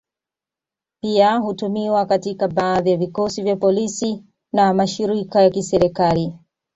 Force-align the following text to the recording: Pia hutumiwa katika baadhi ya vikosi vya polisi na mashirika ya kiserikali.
Pia 1.01 1.35
hutumiwa 1.37 2.05
katika 2.05 2.47
baadhi 2.47 2.91
ya 2.91 2.97
vikosi 2.97 3.41
vya 3.43 3.55
polisi 3.55 4.23
na 4.53 4.73
mashirika 4.73 5.41
ya 5.41 5.49
kiserikali. 5.49 6.33